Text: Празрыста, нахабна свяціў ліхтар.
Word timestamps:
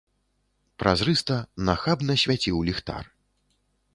Празрыста, 0.83 1.37
нахабна 1.69 2.17
свяціў 2.23 2.57
ліхтар. 2.69 3.03